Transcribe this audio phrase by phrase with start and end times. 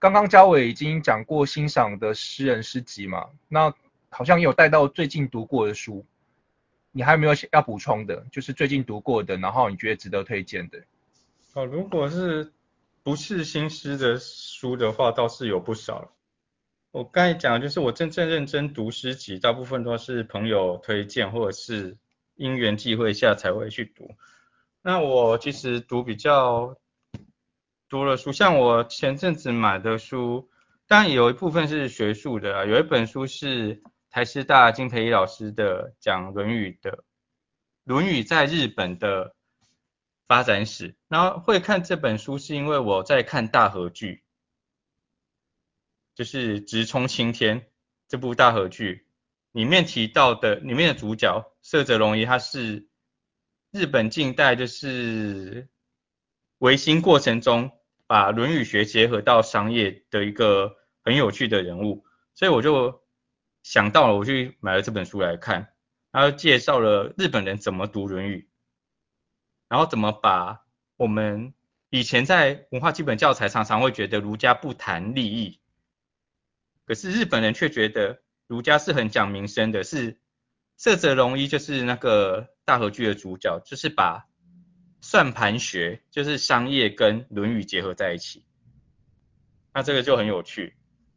[0.00, 3.74] 刚刚嘉伟已经讲过欣赏的诗人诗集嘛，那
[4.08, 6.06] 好像也有带到最近读过的书，
[6.90, 8.24] 你还有没有要补充的？
[8.32, 10.82] 就是最近读过的，然后你觉得值得推荐的？
[11.52, 12.50] 哦，如果是
[13.02, 16.10] 不是新诗的书的话，倒是有不少。
[16.92, 21.98] 我刚才讲就是我真正认真读诗集，大部分都是朋友推荐或者是
[22.36, 24.10] 因缘际会下才会去读。
[24.80, 26.78] 那我其实读比较。
[27.90, 30.48] 读了书，像我前阵子买的书，
[30.86, 36.98] 当然有一部分是学术的，有一本书是台师大金培一老师的讲《论语》的，
[37.82, 39.34] 《论语》在日本的
[40.28, 40.94] 发展史。
[41.08, 44.22] 然后会看这本书，是因为我在看大河剧，
[46.14, 47.60] 就是《直冲青天》
[48.06, 49.08] 这部大河剧
[49.50, 52.86] 里面提到的，里面的主角色泽龙一，他是
[53.72, 55.68] 日本近代就是
[56.58, 57.72] 维新过程中。
[58.10, 63.04] 把《论语》学结合到商业的一个很有趣的人物，所以我就
[63.62, 65.72] 想到了，我去买了这本书来看，
[66.10, 68.38] 然后介绍了日本人怎么读《论语》，
[69.68, 70.64] 然后怎么把
[70.96, 71.54] 我们
[71.88, 75.60] 以前在文化基本教材常常会觉得儒家不谈利益，
[76.86, 80.18] 可是日本人却觉得儒家是很讲民生的，是
[80.76, 84.26] 色泽龙一就是那个大和剧的主角，就是把。
[85.00, 88.44] 算盘学就是商业跟《论语》结合在一起，
[89.72, 90.74] 那这个就很有趣。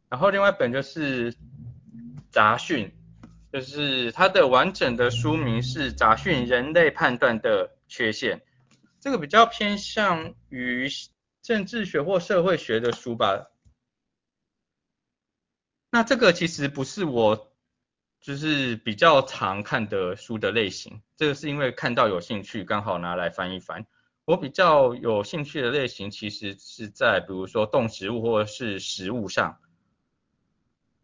[0.08, 1.32] 然后另外一本就是
[2.30, 2.92] 《杂讯》，
[3.52, 8.38] 就是它的完整的书名是《杂讯：人类判断的缺陷》，
[9.00, 10.88] 这个比较偏向于
[11.42, 13.50] 政治学或社会学的书吧。
[15.90, 17.53] 那这个其实不是我
[18.24, 21.02] 就是比较常看的书的类型。
[21.14, 23.84] 这个是因为看到有兴趣，刚好拿来翻一翻。
[24.24, 29.58] 我比较有兴趣的类型，其实是在比如说动植物或者是食物上。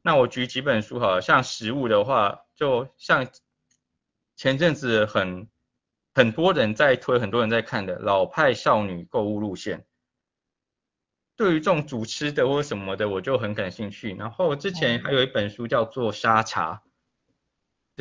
[0.00, 3.28] 那我举几本书好，像食物的话，就像
[4.34, 5.46] 前阵子很
[6.14, 9.84] 很多人在推，很多人在看的老派少女购物路线。
[11.36, 14.14] 对于这种主吃的或什么的，我就很感兴趣。
[14.14, 16.82] 然后之前还有一本书叫做沙茶，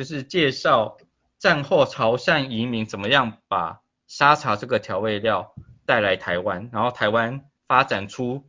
[0.00, 0.96] 就是介绍。
[1.38, 5.54] 战后潮汕移民怎么样把沙茶这个调味料
[5.86, 8.46] 带来台湾，然后台湾发展出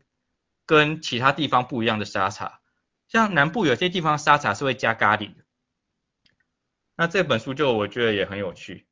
[0.66, 2.60] 跟其他地方不一样的沙茶，
[3.08, 5.46] 像南部有些地方沙茶是会加咖喱的，
[6.98, 8.88] 那这本书就我觉得也很有趣。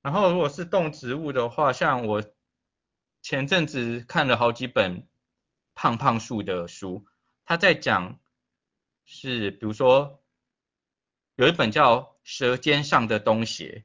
[0.00, 2.24] 然后如果是动植物的话，像我
[3.22, 5.06] 前阵子看了好几本
[5.74, 7.06] 胖胖树的书，
[7.44, 8.18] 他在讲
[9.04, 10.21] 是比如说
[11.36, 12.10] 有一本叫。
[12.24, 13.84] 舌尖上的东邪，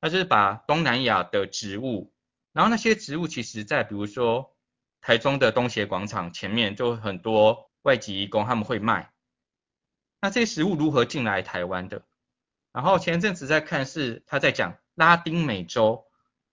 [0.00, 2.12] 它就是把东南亚的植物，
[2.52, 4.56] 然后那些植物其实在比如说
[5.00, 9.12] 台中的东协广场前面就很多外籍义工他们会卖，
[10.20, 12.02] 那这些食物如何进来台湾的？
[12.72, 16.04] 然后前阵子在看是他在讲拉丁美洲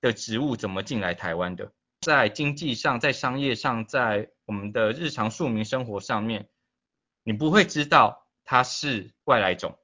[0.02, 6.48] 的植物怎么进来台湾的，在经济上、在商业上、在我们的日常庶民生活上面，
[7.24, 9.79] 你不会知道它是外来种。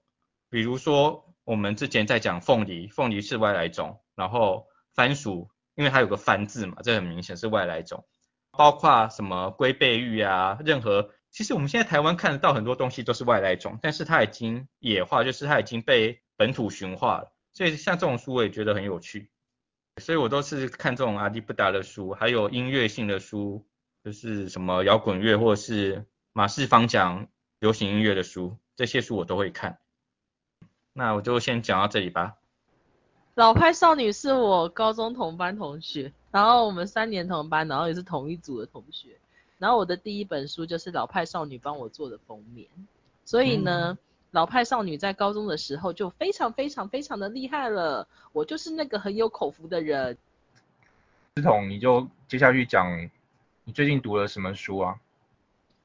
[0.55, 8.05] 比如说，我们之前在讲凤梨，凤梨是外来种，然后番薯，因为它有个番字嘛，这很明显是外来种。
[8.51, 17.33] 包括什么龟背玉啊，任何，其实我们现在台湾看得到很多东西都是外来种，但是它已经野化，就是它已经被本土驯化了。
[17.51, 19.29] 所以像这种书我也觉得很有趣，
[19.97, 23.67] 所以我都是看这种阿迪布达的书，还有音乐性的书，
[24.05, 27.27] 就是什么摇滚乐或者是马世芳讲
[27.59, 29.79] 流行音乐的书，这些书我都会看。
[30.97, 32.37] 那我就先讲到这里吧。
[33.33, 39.09] 老派少女是我高中同班同学，然后我们三年同班，然后也是同一组的同学。
[39.57, 42.65] 然后我的第一本书就是老派少女帮我做的封面，
[43.25, 43.97] 所以呢，
[44.31, 48.07] 老派少女在高中的时候就非常非常非常的厉害了。
[48.31, 50.17] 我就是那个很有口福的人。
[51.35, 53.09] 志彤，你就接下去讲
[53.65, 54.97] 你最近读了什么书啊？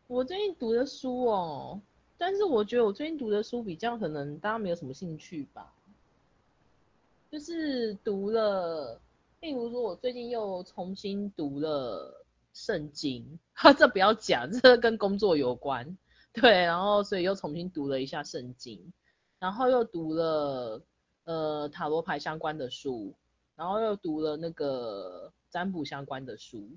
[0.07, 1.81] 我最近读的书哦。
[2.21, 5.73] 但是我觉得我最近读的书比较可能大家没有什么兴趣吧，
[7.31, 9.01] 就是读了，
[9.41, 12.23] 例如说我最近又重新读了
[12.53, 15.97] 圣经，哈， 这不要讲，这跟工作有关，
[16.35, 18.93] 对，然后所以又重新读了一下圣经，
[19.39, 20.83] 然后又读了
[21.25, 23.15] 呃塔罗牌相关的书，
[23.57, 26.69] 然后又读了那个占卜相关的书。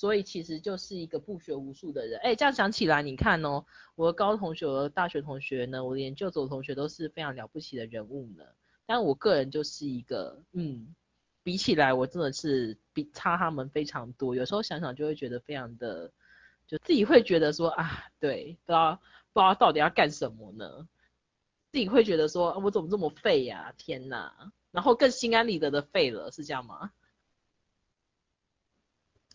[0.00, 3.62] 所以其实就是一个不学无术的人，哎，这样想起来，你看哦，
[3.96, 8.42] 我的高中同学、我的大学同学呢，我的研究所同学都是非常了不起的人物呢。
[8.86, 10.94] 但我个人就是一个，嗯，
[11.42, 14.34] 比起来我真的是比差他们非常多。
[14.34, 16.10] 有时候想想就会觉得非常的，
[16.66, 18.98] 就自己会觉得说啊，对，不知道
[19.34, 20.88] 不知道到底要干什么呢？
[21.72, 23.74] 自己会觉得说，我怎么这么废呀？
[23.76, 24.50] 天哪！
[24.70, 26.90] 然后更心安理得的废了，是这样吗？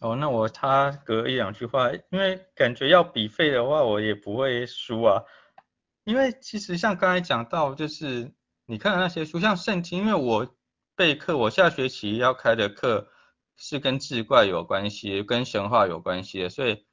[0.06, 5.24] 哦，那我他隔一两句话，因为感觉要比废的话，我也不会输啊。
[6.04, 8.32] 因为其实像刚才讲到，就是
[8.68, 10.56] 你看的那些书，像圣经，因为我
[10.96, 13.08] 备课，我下学期要开的课
[13.56, 16.86] 是跟志怪有关系，跟神话有关系的，所以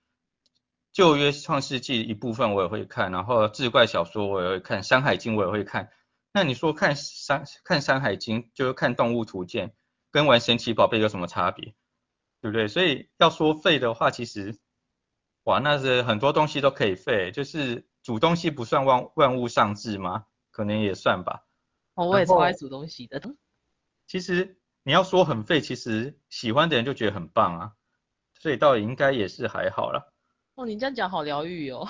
[0.90, 5.90] 旧约创世纪一部分我也会看，然后志怪小说我也会看，山海经我也会看。
[6.32, 9.74] 那你说看山看山海经，就是看动物图鉴，
[10.10, 11.74] 跟玩神奇宝贝有什么差别？
[12.42, 12.66] 对不对？
[12.68, 14.58] 所以要说废的话，其实，
[15.44, 20.26] 哇，那是很多东西都可以废，就是煮东西不算万万物上智吗？
[20.50, 21.46] 可能也算吧。
[21.94, 23.22] 哦，我也超爱煮东西的。
[24.08, 27.72] 其实你要说很废，其实喜欢的人就觉得很棒啊，
[28.40, 30.12] 所以倒应该也是还好了。
[30.56, 31.88] 哦，你这样讲好疗愈哦。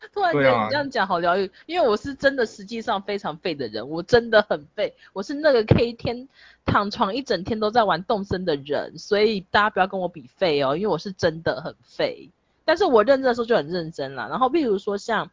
[0.14, 6.26] 突然觉得你这样讲好疗愈，因为我是真的实际上非常废的人，我真的很废，我是那个可以天
[6.64, 12.30] 躺床一整天都在玩动身的人，所以大家不要跟我比废哦，因为我是真的很废，
[12.64, 14.26] 但是我认真的时候就很认真啦。
[14.28, 15.30] 然后譬如说像，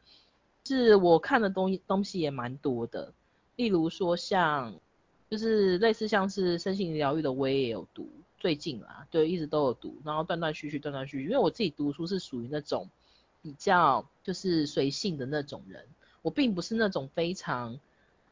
[0.65, 3.13] 是我看的东东西也蛮多的，
[3.55, 4.73] 例如说像，
[5.29, 12.89] 就是类似像是身心疗愈的我也有读，最近啦，对，一直都有读，然后断断续续断断续续，因为我自己读书是属于那种。
[13.47, 15.87] 比较就是随性的那种人，
[16.21, 17.79] 我并不是那种非常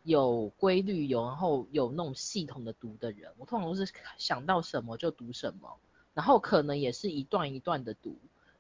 [0.04, 3.32] 有规律、有然后有那种系统的读的人。
[3.38, 5.74] 我通常都是想到什么就读什么，
[6.14, 8.18] 然后可能也是一段一段的读，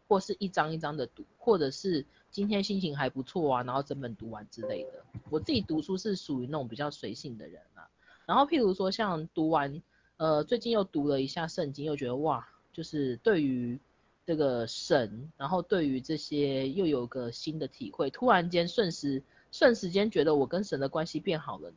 [0.07, 5.03] 或是一章一章的读，或者是今天心情还不错啊，然后整本读完之类的。
[5.29, 7.85] 我自己读书是属于那种比较随性的人啊。
[8.25, 9.81] 然后譬如说像读完，
[10.15, 13.77] 呃，最近又读了一下圣经，又觉得哇，就是对于。
[14.25, 21.75] 这个神，然后对于这些又有个新的体会，突然间瞬时瞬时间觉得我跟神的关系变好了呢。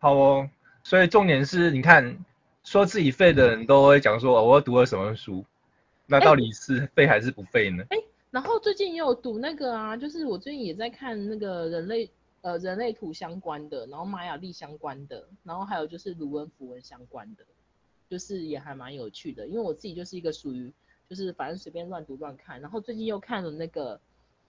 [0.00, 0.50] 好哦，
[0.82, 2.24] 所以重点是你看，
[2.64, 5.44] 说自己废的人都会讲说，我读了什么书，
[6.06, 7.84] 那到底是废还是不废呢？
[7.90, 7.98] 哎，
[8.32, 12.10] 然后最近也有读那个啊，就是我最近也在看那个人类
[12.40, 17.44] 呃人类图相关的，然后玛雅历相关的，然后还有就是卢恩符文相关的，
[18.10, 20.72] 就是也还蛮有趣的，因为我自己就是一个属于。
[21.08, 23.98] 就是反正随便乱读乱看，然后最近又看了那个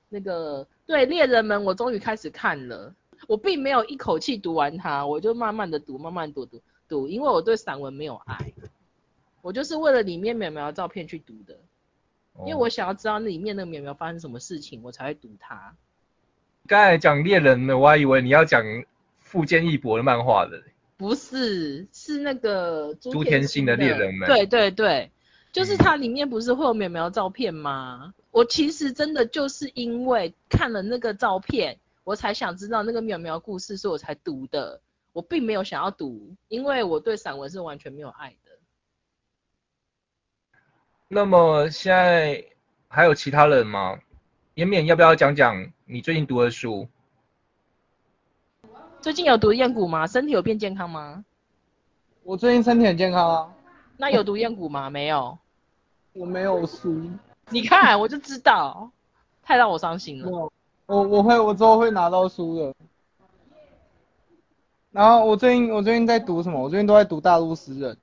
[0.09, 2.94] 那个对猎人们，我终于开始看了。
[3.27, 8.53] 我并没有一口气读完它，我就慢慢的读，慢慢读读读，因为我对散文没有爱，
[9.41, 11.57] 我就是为了里面苗苗的照片去读的，
[12.45, 15.75] 因为我想要知道那里面那个苗苗发生什么事情，我才会读它。
[16.67, 18.62] 刚才讲猎人的，我还以为你要讲
[19.19, 20.62] 富坚义博的漫画的。
[20.97, 24.27] 不是，是那个朱天心的猎人们。
[24.27, 25.09] 对对对。
[25.51, 28.13] 就是它里面不是会有苗苗照片吗？
[28.31, 34.80] 我其实真的就是因为看了那个照片，我才想知道那个苗苗故事，所以我才读的。
[35.12, 38.51] 我并没有想要读，因为我对散文是完全没有爱的。
[41.07, 42.46] 那么现在
[42.88, 44.00] 还有其他人吗？
[44.54, 46.88] 延绵要不要讲讲你最近读的书？
[49.01, 50.06] 最近有读燕谷吗？
[50.06, 51.25] 身体有变健康吗？
[52.24, 53.54] 我最近身体很健康啊。
[54.01, 54.90] 那有读燕谷吗？
[54.90, 55.38] 没有，
[56.13, 57.04] 我没有书。
[57.50, 58.90] 你看，我就知道，
[59.44, 60.50] 太让我伤心了。
[60.86, 62.74] 我我会我之后会拿到书的。
[64.91, 66.63] 然后我最近我最近在读什么？
[66.63, 67.98] 我最近都在读大陆诗人，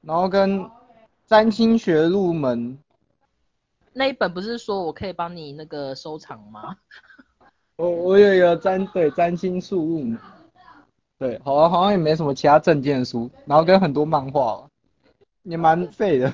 [0.00, 0.66] 然后跟
[1.26, 2.78] 占星学入门。
[3.92, 6.74] 那一本不是说我可以帮你那个收藏吗？
[7.76, 10.18] 我我有一个占对占星术入门。
[11.22, 14.68] 对，好像好像也没什么其他证件书，然后跟很多漫画，
[15.44, 16.26] 也蛮废的，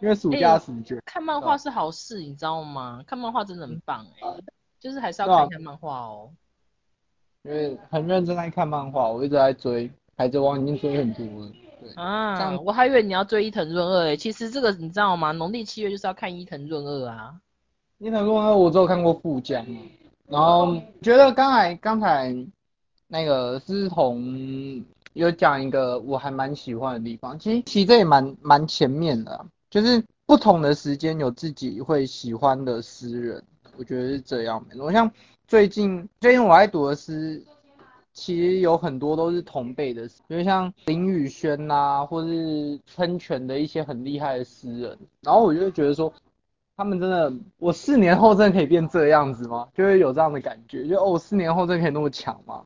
[0.00, 0.98] 因为暑假时间。
[1.04, 3.04] 看漫画是好事，你知道吗？
[3.06, 4.28] 看漫画真的很棒哎，
[4.80, 6.30] 就是还是要看一下漫画哦。
[7.42, 11.52] 因为很认真在看漫画，我一直在追《海贼王》，已经追很多了。
[11.82, 15.30] 对啊，我还以为你要追伊藤润二哎，其实这个你知道吗？
[15.32, 17.34] 农历七月就是要看伊藤润二啊。
[17.98, 19.62] 伊藤润二我只有看过富江，
[20.26, 22.34] 然后觉得刚才刚才。
[23.08, 33.44] 那个思彤有讲一个我还蛮喜欢的地方，其实其实这也蛮蛮前面的，就是不同的时间有自己会喜欢的诗人，
[33.78, 34.64] 我觉得是这样。
[34.78, 35.10] 我像
[35.46, 37.42] 最近最近我爱读的诗，
[38.12, 46.12] 其实有很多都是同辈的，比如像林宇轩呐，或是喷泉的一些很厉害的诗人，然后我就觉得说，
[46.76, 49.68] 他们真的，我四年后真的可以变这样子吗？
[49.74, 52.64] 就会有这样的感觉，就哦，四年后真的可以那么强吗？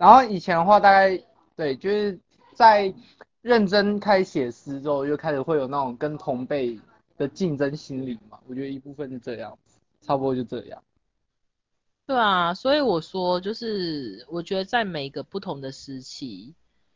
[0.00, 1.22] 然后以前的话，大概
[1.54, 2.18] 对，就是
[2.54, 2.90] 在
[3.42, 6.80] 认真开始写诗之后，就开始会有那种跟同辈
[7.18, 9.58] 的竞争心理嘛，我觉得一部分是这样，
[10.00, 10.82] 差不多就这样。
[12.06, 16.54] 对啊，所以我说就是我觉得在每个不同的时期，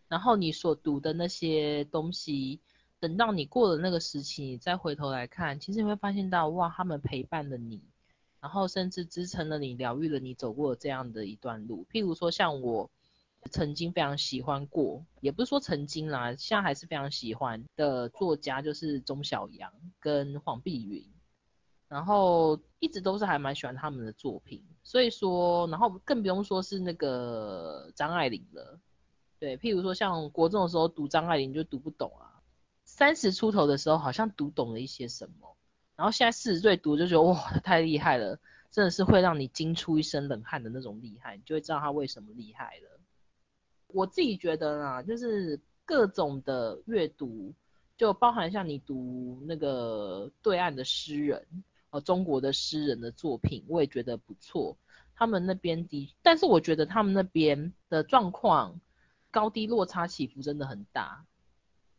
[0.08, 2.58] 然后你所读的那些东西，
[3.00, 7.82] 等到你过了那个时期，你再回头来看，其实你会发现到哇，他们陪伴了你，
[8.44, 11.86] 然后甚至支撑了你，疗愈了你走过这样的一段路。
[11.90, 12.90] 譬如说像我
[13.50, 21.02] 曾经非常喜欢过，也不是说曾经啦，现在还是非常喜欢的作家就是钟晓阳跟黄碧云。
[21.88, 28.78] 然后一直都是还蛮喜欢他们的作品，所以说，然后更不用说是那个张爱玲了。
[29.38, 32.42] 对，譬如说像国中的时候读张爱玲就读不懂啊，
[32.84, 35.53] 三十出头的时候好像读懂了一些什么，
[35.96, 38.38] 然后现在四十岁读就觉得哇太厉害了，
[38.70, 43.00] 真的是会让你惊出一身冷汗的那种厉害，你就会知道他为什么厉害了。
[43.88, 47.52] 我自己觉得啦，就是各种的阅读，
[47.96, 51.46] 就包含像你读那个对岸的诗人。
[51.90, 54.76] 呃，中国的诗人的作品我也觉得不错，
[55.14, 58.80] 他们那边的，但是我觉得他们那边的状况
[59.30, 61.24] 高低落差起伏真的很大，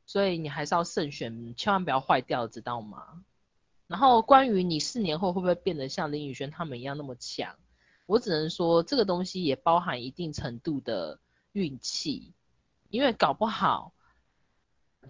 [0.05, 3.23] 所以你还是要慎选，千万不要坏掉，知道吗？
[3.87, 7.55] 然后关于你四年后会不会变得像林宇轩他们一样那么强，
[8.05, 11.19] 我只能说这个东西也包含一定程度的
[11.51, 12.33] 运气，
[12.89, 13.91] 因为搞不好。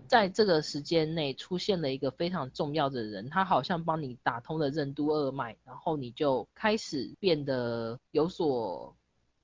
[0.09, 8.93] 在这个时间内出现了一个非常重要的人，他好像帮你打通了任督二脉，然后你就开始变得有所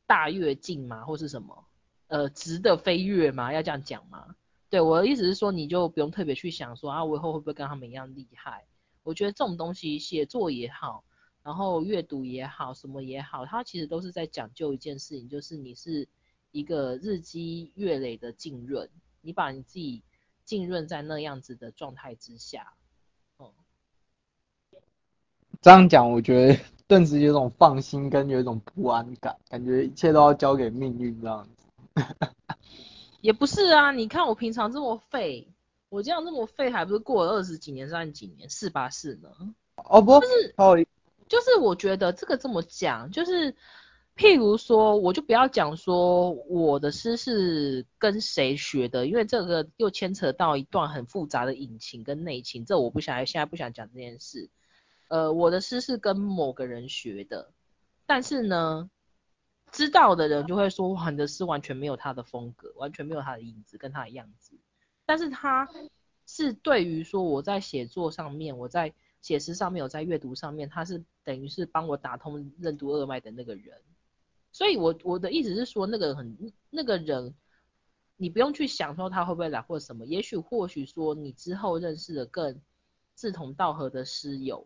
[0.06, 1.66] 大跃进嘛，或是什么，
[2.08, 4.36] 呃，值得飞跃嘛，要这样讲吗？
[4.70, 8.66] 对，我的意思是说，你就不用特别去想说啊，我以后会不会跟他们一样厉害？
[9.04, 11.04] 我觉得这种东西，写作也好，
[11.44, 16.08] 然后阅读也好，什么也好，它其实都是在讲究一件事情，就是你是
[16.52, 18.90] 一个日积月累的浸润，
[19.22, 20.04] 你把你自己。
[20.44, 22.74] 浸润在那样子的状态之下，
[23.38, 23.54] 哦，
[25.62, 31.96] 这样讲，我觉得 顿时有种放心跟有一种不安感，感觉一切都要交给命运这样子。
[33.22, 35.48] 也不是啊，你看我平常这么废，
[35.92, 38.90] 我这样这么废，还不是过了二十几年、三十几年，是吧？
[38.90, 39.30] 是呢。
[39.76, 40.86] 哦不，就是哦，
[41.28, 43.54] 就是我觉得这个这么讲，就是。
[44.18, 54.50] 譬如说，我就不要讲说我的诗是跟谁学的，因为这个又牵扯到一段很复杂的隐情跟内情，这我不想现在不想讲这件事。
[55.08, 57.52] 呃，我的诗是跟某个人学的，
[58.06, 58.92] 但是呢，
[59.72, 64.54] 知道的人就会说，哇，你的诗完全没有他的风格，完全没有他的影子跟他的样子。
[65.12, 65.70] 但是他
[66.26, 73.78] 是对于说我在写作上面，我在写诗上面，我在阅读上面，他是等于是帮我打通任督二脉的那个人。
[74.54, 77.36] 所以，我我的意思是说，那个很那个人，
[78.16, 82.62] 你不用去想说他会不会来或什么，也许或许说你之后认识了更
[83.14, 84.66] 志同道合的师友，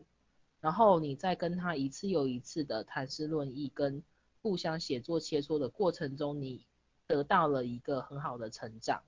[0.61, 4.03] 然后你在跟他一次又一次的谈诗论艺，跟
[4.43, 6.63] 互相写作切磋的过程中，你
[7.07, 9.01] 得到了一个很好的成长，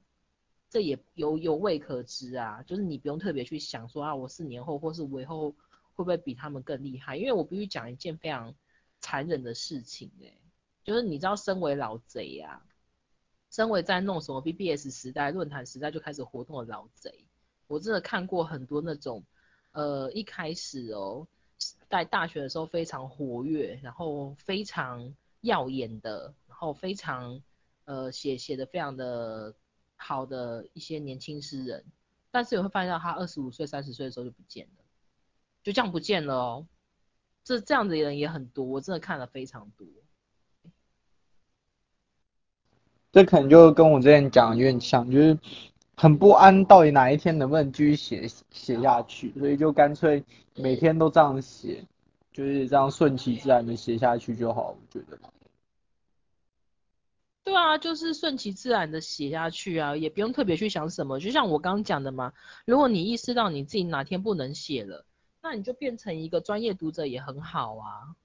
[0.69, 8.53] 这也有有未可知啊，就是你不用特别去想说啊，我四年后或是我以后会不会比他们更厉害，因为我必须讲一件非常
[8.99, 10.33] 残忍的事情哎。
[10.83, 12.61] 就是你知道，身为老贼呀，
[13.51, 17.25] 身为在弄什么 BBS 时代、论坛时代就开始活动的老贼，
[17.67, 19.23] 我真的看过很多那种，
[19.73, 21.27] 呃，一开始哦，
[21.89, 27.41] 在大学的时候非常活跃，然后非常耀眼的，然后非常
[27.83, 29.53] 呃写写的非常的
[29.97, 31.83] 好的一些年轻诗人，
[32.31, 34.83] 但是你会发现到他二十五岁、三十岁的时候就不见了，
[35.63, 36.67] 就这样不见了哦，
[37.43, 39.85] 这这样子的人也很多，我真的看了非常多。
[43.11, 45.37] 这可能就跟我之前讲有点像，就是
[45.95, 50.23] 很不安，到底哪一天能不能继续写写下去，所以就干脆
[50.55, 51.83] 每天都这样写，
[52.31, 55.17] 就是这样顺其自然的写下去就好，我觉得。
[57.47, 62.33] 对啊，就是顺其自然的写下去啊，也不用特别去想什么，就像我刚刚讲的嘛，
[62.65, 65.05] 如果你意识到你自己哪天不能写了，
[65.41, 68.15] 那你就变成一个专业读者也很好啊。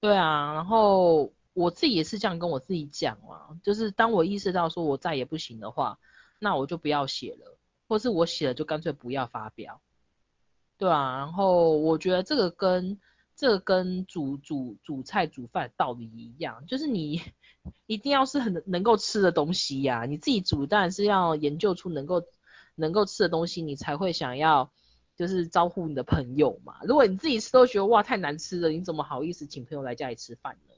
[0.00, 1.32] 对啊，然后。
[1.52, 5.98] 我自己也是这样跟我自己讲啊，就是当我意识到说我再也不行的话，
[6.38, 9.82] 那我就不要写了，或是我写了就干脆不要发表，
[10.78, 13.00] 对啊，然后我觉得这个跟
[13.34, 17.20] 这跟煮煮煮菜煮饭道理一样，就是你
[17.86, 22.22] 一定要是很能够吃的东西呀，你自己煮当然是要研究出能够
[22.74, 24.70] 能够吃的东西，你才会想要
[25.16, 26.78] 就是招呼你的朋友嘛。
[26.84, 30.74] 如果你自己吃都觉得哇太难吃了，你怎么好意思请朋友来家里吃饭呢？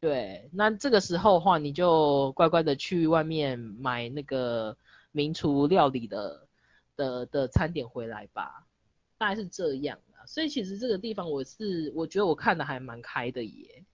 [0.00, 4.76] 对，那这个时候的话，你就乖乖的去外面买那个
[5.12, 6.48] 名厨料理的
[6.96, 8.66] 的的餐点回来吧。
[9.16, 10.26] 大概是这样啊。
[10.26, 13.84] 所以其实这个地方我是我觉得我看的还蛮开的耶，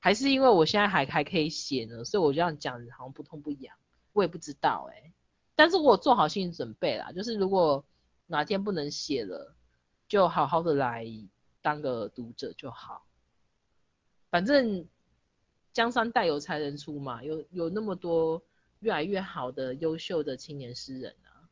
[0.00, 3.76] 还是因为我现在还还可以写呢，所以我这样讲好像不痛不痒，
[4.12, 5.12] 我也不知道哎。
[5.54, 7.84] 但是我做好心理准备啦，就是如果
[8.26, 9.54] 哪天不能写了，
[10.08, 11.06] 就好好的来
[11.60, 13.04] 当个读者就好。
[14.30, 14.86] 反正
[15.74, 18.42] 江山代有才人出嘛，有有那么多
[18.78, 21.44] 越来越好的优秀的青年诗人啊。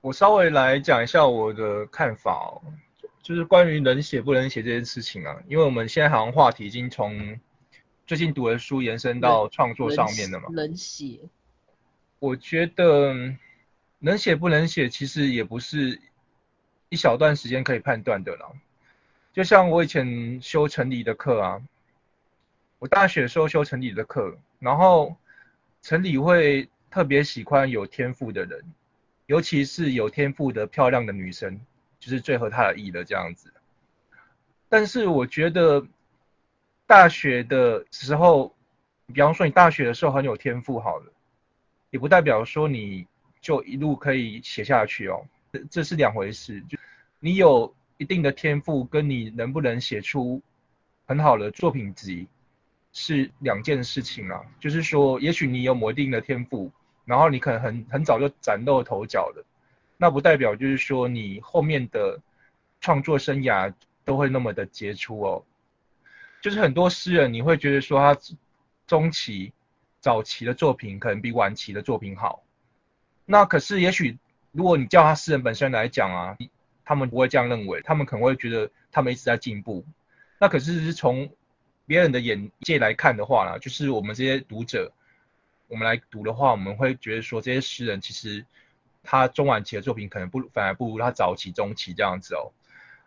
[0.00, 2.62] 我稍微来讲一下我的看法哦，
[3.26, 7.36] 就是关于能写不能写这件事情啊，因为我们现在好像话题已经从。
[8.06, 10.48] 最近读的书延伸到创作上面了嘛？
[10.52, 11.18] 能写，
[12.20, 13.12] 我觉得
[13.98, 16.00] 能写不能写，其实也不是
[16.88, 18.46] 一小段时间可以判断的啦。
[19.32, 21.60] 就像我以前修成理的课啊，
[22.78, 25.16] 我大学时候修成理的课，然后
[25.82, 28.62] 成理会特别喜欢有天赋的人，
[29.26, 31.60] 尤其是有天赋的漂亮的女生，
[32.06, 33.52] 就是最合他的意的这样子。
[34.68, 35.86] 但是我觉得。
[36.88, 38.54] 大学的时候，
[39.12, 41.12] 比方说你大学的时候很有天赋，好了，
[41.90, 43.04] 也不代表说你
[43.40, 45.26] 就一路可以写下去哦，
[45.68, 46.60] 这是两回事。
[46.68, 46.78] 就
[47.18, 50.40] 你有一定的天赋，跟你能不能写出
[51.08, 52.28] 很好的作品集
[52.92, 54.40] 是两件事情啊。
[54.60, 56.70] 就是说，也许你有某一定的天赋，
[57.04, 59.44] 然后你可能很很早就崭露头角了，
[59.96, 62.20] 那不代表就是说你后面的
[62.80, 63.72] 创作生涯
[64.04, 65.44] 都会那么的杰出哦。
[66.40, 68.20] 就是很多诗人，你会觉得说他
[68.86, 69.52] 中期、
[70.00, 72.42] 早期的作品可能比晚期的作品好。
[73.24, 74.16] 那可是也许，
[74.52, 76.36] 如果你叫他诗人本身来讲啊，
[76.84, 79.84] 他们不会这样认为，他们可能会觉得他们一直在进步。
[80.38, 81.28] 那可是是从
[81.86, 84.92] 别人的眼界来看的话呢，就是我们这些读者，
[85.66, 88.44] 我们来读的话，我们会觉得说这些诗人其实
[89.06, 92.52] 他中晚期的作品可能不反而不如他早期、中期这样子哦。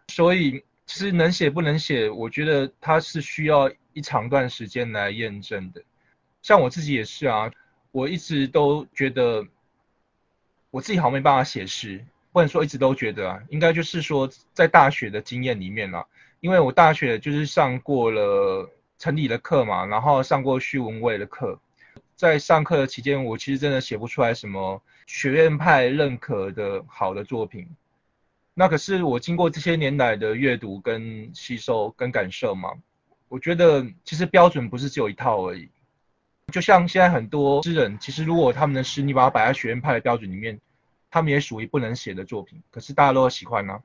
[0.07, 0.63] 所以。
[0.91, 5.83] 其实能写不能写，我觉得他是需要一长段时间来验证的。
[6.41, 7.51] 像我自己也是啊，
[7.91, 9.45] 我一直都觉得
[10.71, 16.03] 我自己好像没办法写诗，不能说一直都觉得啊，应该就是说在大学的经验里面啦，
[16.39, 21.59] 因为我大学就是上过了城里的课嘛，然后上过徐文蔚的课，
[22.15, 27.67] 在上课的期间，我其实真的写不出来什么学院派认可的好的作品。
[28.53, 32.69] 那可是我经过这些年来的阅读跟吸收跟感受嘛，
[33.27, 35.67] 我觉得其实标准不是只有一套而已。
[36.51, 40.59] 就像现在很多诗人，其实如果他们的诗你把它摆在学院派的标准里面，
[41.09, 42.61] 他们也属于不能写的作品。
[42.69, 43.81] 可是大家都喜欢呢。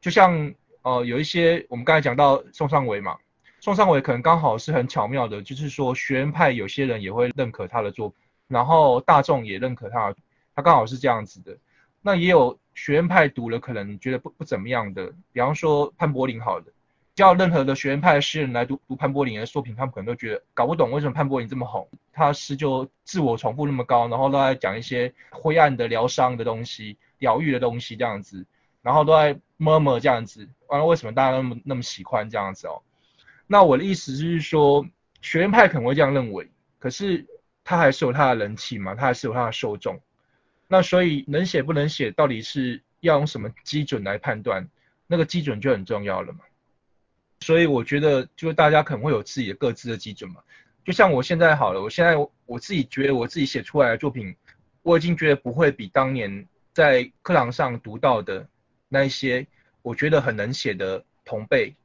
[0.00, 3.18] 就像呃有一些我们刚才讲到宋尚伟嘛，
[3.58, 10.14] 宋尚伟可能刚好是很巧妙的，就是说学院派有些人也会认可他的作品，然后大众也认可他，
[10.54, 11.56] 他刚好是这样子的。
[12.00, 16.72] 那也有学院派读了可能觉得不不怎么样的，比方说潘柏林好的，
[17.14, 28.46] 叫任何的学院派的诗人来读读潘柏林的作品，他们可能都觉得搞不懂为什么潘柏林这么红，他诗就自我重复那么高，然后都在讲一些灰暗的疗伤的东西、疗愈的东西这样子，
[28.80, 32.80] 然后都在摸摸这样子，完了为什么大家那么那么喜欢这样子哦？
[33.48, 34.86] 那我的意思就是说，
[35.20, 37.26] 学院派可能会这样认为，可是
[37.68, 40.00] 他还是有他的人气嘛，他还是有他的受众。
[40.68, 44.66] 那所以能写不能写，到底是要用什么基准来判断？
[45.06, 46.38] 那个基准就很重要了嘛。
[47.40, 50.40] 所以我觉得，就是大家可能会有自己的各自的基准嘛。
[50.82, 54.34] 就像我现在好了，我现在我自己觉得我自己写出来的作品，
[54.80, 58.48] 我已经觉得不会比当年在课堂上读到的
[58.88, 59.46] 那一些
[59.82, 61.76] 我觉得很能写的同辈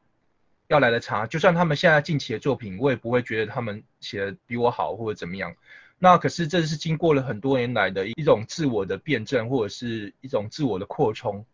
[0.73, 1.27] 要来的差。
[1.27, 5.55] 就算他们现在近期的作品，我也不会觉得他们写的比我好或者怎么样。
[5.99, 11.45] 那可是这是经过了很多年来的一种自我的辩证，或者是一种自我的扩充，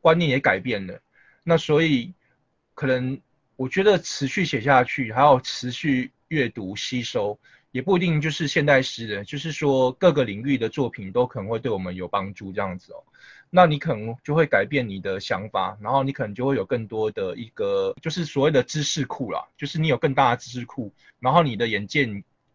[0.00, 1.00] 观念也改变了。
[1.42, 2.12] 那所以
[2.74, 3.18] 可能
[3.56, 13.02] 我觉得持续写下去，还要持续阅读吸收，也不一定就是现代诗的，就是说各个领域的作品都可能会对我们有帮助这样子哦。
[13.50, 22.08] 那你可能就会改变你的想法，然后你可能就会有更多的一个就是所谓的知识库啦，就是你有更大的知识库，然后你的眼界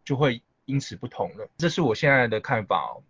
[0.06, 0.42] 就会。
[0.66, 3.04] 因此不同了，这是我现在的看法哦。